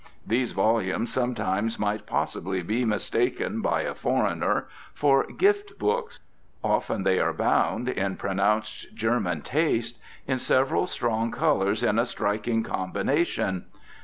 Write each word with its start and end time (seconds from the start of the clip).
These 0.25 0.53
volumes 0.53 1.13
sometimes 1.13 1.77
might 1.77 2.07
possibly 2.07 2.63
be 2.63 2.85
mistaken, 2.85 3.61
by 3.61 3.83
a 3.83 3.93
foreigner, 3.93 4.67
for 4.95 5.25
"gift 5.25 5.77
books." 5.77 6.21
Often 6.63 7.03
they 7.03 7.19
are 7.19 7.33
bound, 7.33 7.87
in 7.87 8.15
pronounced 8.15 8.95
German 8.95 9.41
taste, 9.43 9.99
in 10.25 10.39
several 10.39 10.87
strong 10.87 11.29
colours 11.29 11.83
in 11.83 11.99
a 11.99 12.07
striking 12.07 12.63
combination. 12.63 13.65